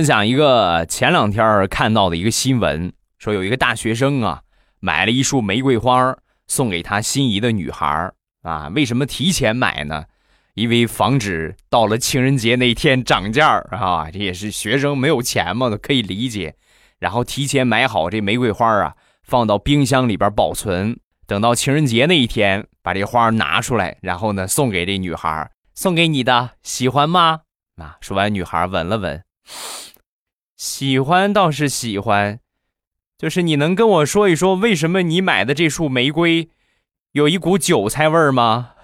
[0.00, 4.40] 分享一个前两天看到的一个新闻，说有一个大学生啊，
[4.78, 6.16] 买了一束玫瑰花
[6.48, 8.10] 送给他心仪的女孩
[8.40, 8.68] 啊。
[8.74, 10.06] 为什么提前买呢？
[10.54, 14.10] 因为防止到了情人节那天涨价啊。
[14.10, 16.54] 这也是学生没有钱嘛，可以理解。
[16.98, 27.40] 然后提前买好这玫瑰花啊，放到冰箱里边保存，等到情人节那一天把这花拿出来，然后呢送给这女孩，送给你的，喜欢吗？
[27.76, 29.22] 啊，说完，女孩闻了闻。
[30.60, 32.38] 喜欢倒是喜欢，
[33.16, 36.50] 就是你能跟我说一说，为什么你买的这束玫瑰
[37.12, 38.74] 有一股韭菜味儿吗？